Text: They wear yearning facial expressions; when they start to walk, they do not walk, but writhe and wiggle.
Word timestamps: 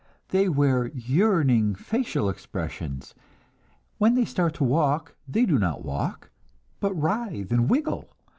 They 0.29 0.49
wear 0.49 0.87
yearning 0.95 1.75
facial 1.75 2.27
expressions; 2.27 3.13
when 3.99 4.15
they 4.15 4.25
start 4.25 4.55
to 4.55 4.63
walk, 4.63 5.15
they 5.27 5.45
do 5.45 5.59
not 5.59 5.85
walk, 5.85 6.31
but 6.79 6.91
writhe 6.99 7.51
and 7.51 7.69
wiggle. 7.69 8.09